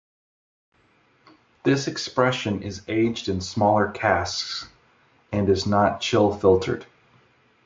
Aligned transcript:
This 1.61 1.87
expression 1.87 2.63
is 2.63 2.81
aged 2.87 3.29
in 3.29 3.39
smaller 3.39 3.91
casks 3.91 4.67
and 5.31 5.47
is 5.47 5.67
not 5.67 6.01
chill 6.01 6.33
filtered. 6.35 6.87